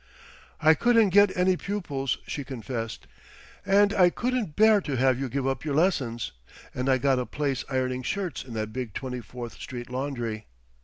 [0.59, 3.05] "I couldn't get any pupils," she confessed.
[3.63, 6.31] "And I couldn't bear to have you give up your lessons;
[6.73, 10.47] and I got a place ironing shirts in that big Twenty fourth street laundry.